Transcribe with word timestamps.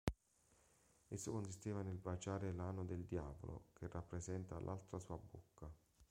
Esso 1.11 1.31
consiste 1.31 1.71
nel 1.71 1.99
baciare 1.99 2.51
l'ano 2.53 2.83
del 2.85 3.03
Diavolo, 3.05 3.65
che 3.73 3.87
rappresenta 3.87 4.59
l'altra 4.59 4.97
sua 4.97 5.15
bocca. 5.15 5.69